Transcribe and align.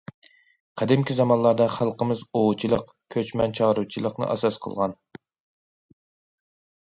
قەدىمكى 0.81 1.15
زامانلاردا 1.17 1.65
خەلقىمىز 1.73 2.23
ئوۋچىلىق، 2.39 2.89
كۆچمەن 3.15 3.53
چارۋىچىلىقنى 3.59 4.29
ئاساس 4.37 4.57
قىلغان. 4.65 4.95